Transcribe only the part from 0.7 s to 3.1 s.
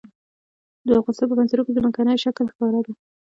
د افغانستان په منظره کې ځمکنی شکل ښکاره ده.